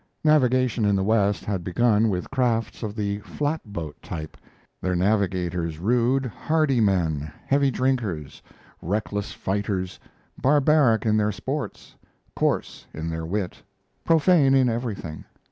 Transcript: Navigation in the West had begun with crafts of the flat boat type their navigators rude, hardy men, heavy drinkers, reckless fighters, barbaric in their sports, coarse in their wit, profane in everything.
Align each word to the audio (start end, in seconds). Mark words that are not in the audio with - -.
Navigation 0.23 0.83
in 0.83 0.95
the 0.95 1.03
West 1.03 1.45
had 1.45 1.63
begun 1.63 2.09
with 2.09 2.31
crafts 2.31 2.81
of 2.81 2.95
the 2.95 3.19
flat 3.19 3.61
boat 3.71 4.01
type 4.01 4.35
their 4.81 4.95
navigators 4.95 5.77
rude, 5.77 6.25
hardy 6.25 6.81
men, 6.81 7.31
heavy 7.45 7.69
drinkers, 7.69 8.41
reckless 8.81 9.31
fighters, 9.31 9.99
barbaric 10.41 11.05
in 11.05 11.17
their 11.17 11.31
sports, 11.31 11.93
coarse 12.35 12.87
in 12.95 13.11
their 13.11 13.27
wit, 13.27 13.61
profane 14.03 14.55
in 14.55 14.69
everything. 14.69 15.23